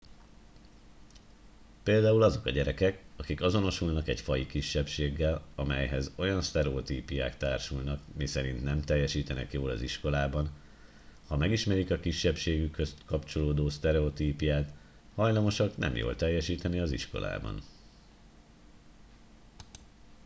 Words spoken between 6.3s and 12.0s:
sztereotípiák társulnak miszerint nem teljesítenek jól az iskolában ha megismerik a